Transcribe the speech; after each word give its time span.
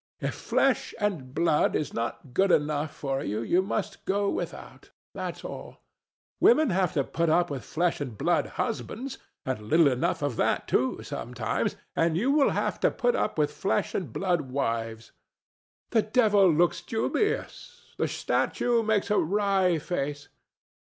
If 0.19 0.33
flesh 0.33 0.95
and 0.99 1.31
blood 1.31 1.75
is 1.75 1.93
not 1.93 2.33
good 2.33 2.51
enough 2.51 2.89
for 2.91 3.21
you 3.23 3.41
you 3.43 3.61
must 3.61 4.03
go 4.05 4.31
without: 4.31 4.89
that's 5.13 5.45
all. 5.45 5.77
Women 6.39 6.71
have 6.71 6.93
to 6.93 7.03
put 7.03 7.29
up 7.29 7.51
with 7.51 7.63
flesh 7.63 8.01
and 8.01 8.17
blood 8.17 8.47
husbands 8.57 9.19
and 9.45 9.59
little 9.61 9.87
enough 9.87 10.23
of 10.23 10.37
that 10.37 10.67
too, 10.67 11.03
sometimes; 11.03 11.75
and 11.95 12.17
you 12.17 12.31
will 12.31 12.49
have 12.49 12.79
to 12.79 12.89
put 12.89 13.15
up 13.15 13.37
with 13.37 13.51
flesh 13.53 13.93
and 13.93 14.11
blood 14.11 14.49
wives. 14.49 15.11
The 15.91 16.01
Devil 16.01 16.51
looks 16.51 16.81
dubious. 16.81 17.93
The 17.97 18.07
Statue 18.07 18.81
makes 18.81 19.11
a 19.11 19.19
wry 19.19 19.77
face. 19.77 20.29